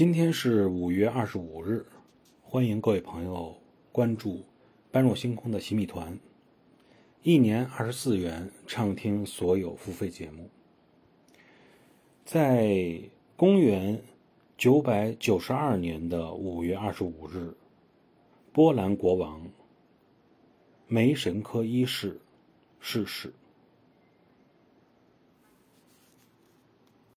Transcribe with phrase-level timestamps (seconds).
[0.00, 1.84] 今天是五月二十五日
[2.40, 3.54] 欢迎各位朋友
[3.92, 4.42] 关注
[4.90, 6.18] 般若星空的洗米团。
[7.22, 10.48] 一年二十四元畅听所有付费节目。
[12.24, 12.98] 在
[13.36, 14.00] 公元
[14.56, 17.54] 九百九十二年的五月二十五日
[18.54, 19.50] 波兰国王
[20.86, 22.18] 梅神科一世
[22.80, 23.34] 逝世。